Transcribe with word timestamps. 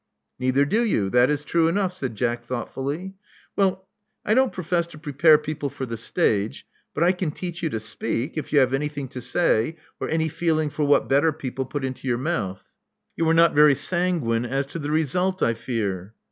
Neither 0.39 0.65
do 0.65 0.83
you. 0.83 1.11
That 1.11 1.29
is 1.29 1.45
true 1.45 1.67
enough," 1.67 1.95
said 1.95 2.15
Jack 2.15 2.45
thoughtfully. 2.45 3.13
Well, 3.55 3.87
I 4.25 4.33
don't 4.33 4.51
profess 4.51 4.87
to 4.87 4.97
prepare 4.97 5.37
people 5.37 5.69
for 5.69 5.85
the 5.85 5.95
stage; 5.95 6.65
but 6.95 7.03
I 7.03 7.11
can 7.11 7.29
teach 7.29 7.61
you 7.61 7.69
to 7.69 7.79
speak, 7.79 8.35
if 8.35 8.51
you 8.51 8.57
have 8.61 8.73
anything 8.73 9.07
to 9.09 9.21
say 9.21 9.75
or 9.99 10.09
any 10.09 10.27
feeling 10.27 10.71
for 10.71 10.85
what 10.87 11.07
better 11.07 11.31
people 11.31 11.65
put 11.67 11.85
into 11.85 12.07
your 12.07 12.17
mouth." 12.17 12.63
You 13.15 13.29
are 13.29 13.35
not 13.35 13.53
very 13.53 13.75
sanguine 13.75 14.43
as 14.43 14.65
to 14.73 14.79
the 14.79 14.89
result, 14.89 15.43
I 15.43 15.53
fear." 15.53 16.15